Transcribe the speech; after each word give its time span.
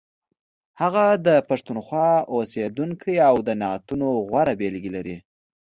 هغه 0.81 1.05
د 1.27 1.29
پښتونخوا 1.49 2.09
اوسیدونکی 2.35 3.15
او 3.29 3.35
د 3.47 3.49
نعتونو 3.61 4.07
غوره 4.27 4.53
بېلګې 4.59 4.91
لري. 4.97 5.17